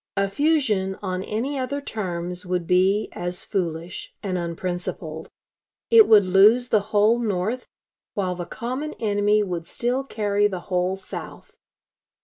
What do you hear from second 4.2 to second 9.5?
and unprincipled. It would lose the whole North, while the common enemy